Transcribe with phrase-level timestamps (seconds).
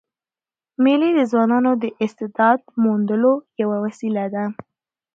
[0.83, 4.45] مېلې د ځوانانو د استعداد موندلو یوه وسیله ده.